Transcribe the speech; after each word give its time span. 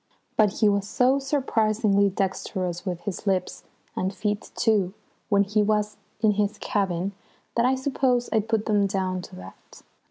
But 0.35 0.53
he 0.61 0.67
was 0.67 0.89
so 0.89 1.19
surprisingly 1.19 2.09
dexterous 2.09 2.87
with 2.87 3.01
his 3.01 3.27
lips, 3.27 3.65
and 3.95 4.11
feet 4.11 4.49
too, 4.55 4.95
when 5.29 5.43
he 5.43 5.61
was 5.61 5.97
in 6.21 6.31
his 6.31 6.57
cabin 6.57 7.11
that 7.55 7.67
I 7.67 7.75
suppose 7.75 8.27
I 8.33 8.39
put 8.39 8.65
them 8.65 8.87
down 8.87 9.21
to 9.21 9.35
that. 9.35 9.83